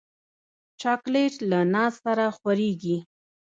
چاکلېټ 0.81 1.33
له 1.49 1.59
ناز 1.73 1.93
سره 2.05 2.25
خورېږي. 2.37 2.97